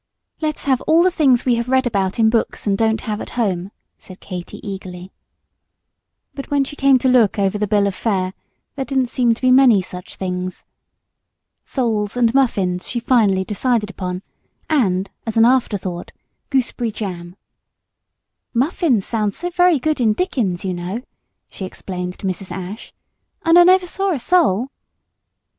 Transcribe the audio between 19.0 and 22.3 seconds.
sound so very good in Dickens, you know," she explained to